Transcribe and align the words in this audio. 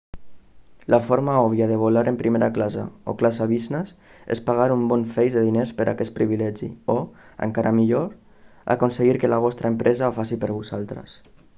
la 0.93 0.99
forma 1.07 1.33
òbvia 1.41 1.65
de 1.71 1.75
volar 1.81 2.01
en 2.11 2.15
primera 2.21 2.47
classe 2.55 2.85
o 3.11 3.13
classe 3.19 3.45
business 3.51 3.91
és 4.35 4.41
pagar 4.47 4.65
un 4.77 4.81
bon 4.93 5.05
feix 5.17 5.35
de 5.37 5.43
diners 5.49 5.75
per 5.83 5.87
aquest 5.93 6.15
privilegi 6.17 6.71
o 6.95 6.97
encara 7.49 7.75
millor 7.81 8.09
aconseguir 8.77 9.15
que 9.25 9.33
la 9.35 9.41
vostra 9.47 9.73
empresa 9.75 10.09
ho 10.11 10.17
faci 10.21 10.41
per 10.45 10.51
vosaltres 10.57 11.15